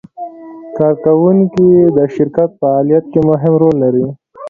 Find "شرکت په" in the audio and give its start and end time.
2.15-2.57